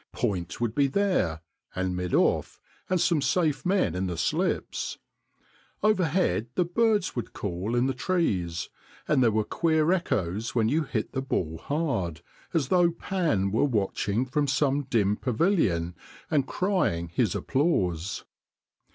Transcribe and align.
Point 0.13 0.59
would 0.59 0.73
be 0.73 0.87
there, 0.87 1.41
and 1.75 1.95
mid 1.95 2.11
off, 2.15 2.59
and 2.89 2.99
some 2.99 3.21
safe 3.21 3.63
men 3.63 3.93
in 3.93 4.07
the 4.07 4.17
slips. 4.17 4.97
Overhead 5.83 6.47
the 6.55 6.65
birds 6.65 7.15
would 7.15 7.33
call 7.33 7.75
in 7.75 7.85
the 7.85 7.93
trees, 7.93 8.69
and 9.07 9.21
there 9.21 9.29
were 9.29 9.43
queer 9.43 9.91
echoes 9.91 10.55
when 10.55 10.69
you 10.69 10.85
hit 10.85 11.11
the 11.11 11.21
ball 11.21 11.59
hard, 11.59 12.23
as 12.51 12.69
though 12.69 12.89
Pan 12.89 13.51
were 13.51 13.63
watching 13.63 14.25
from 14.25 14.47
some 14.47 14.85
dim 14.85 15.17
pavilion 15.17 15.93
and 16.31 16.47
crying 16.47 17.09
his 17.09 17.35
applause. 17.35 18.25